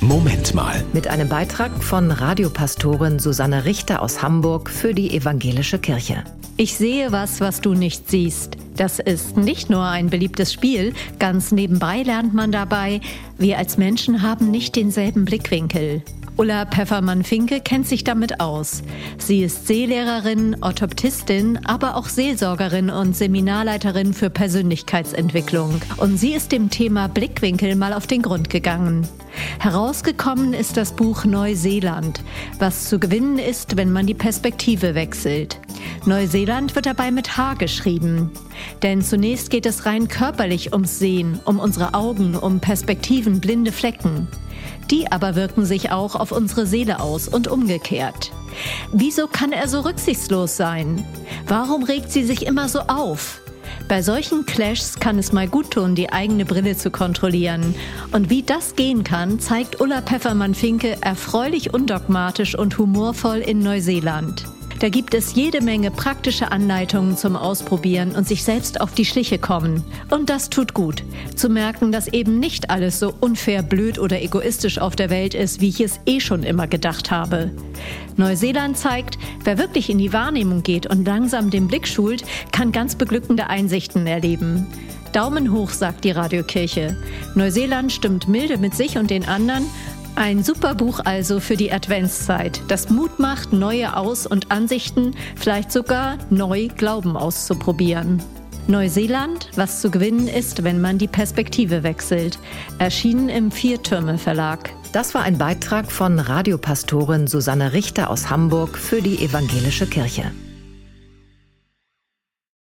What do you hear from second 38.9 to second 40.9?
zunächst geht es rein körperlich